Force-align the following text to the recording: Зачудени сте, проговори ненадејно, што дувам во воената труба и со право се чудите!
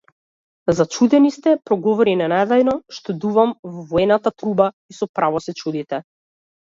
Зачудени 0.77 1.29
сте, 1.33 1.51
проговори 1.69 2.15
ненадејно, 2.21 2.73
што 2.99 3.15
дувам 3.25 3.53
во 3.75 3.83
воената 3.91 4.31
труба 4.43 4.71
и 4.93 4.97
со 5.01 5.09
право 5.21 5.43
се 5.49 5.55
чудите! 5.61 6.01